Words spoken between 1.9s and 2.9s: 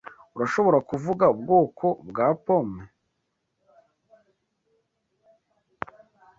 bwa pome?